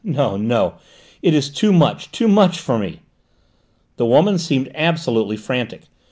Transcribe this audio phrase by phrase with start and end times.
[0.03, 0.77] No, no!
[1.21, 3.01] It is too much, too much for me!"
[3.97, 5.83] The woman seemed absolutely frantic.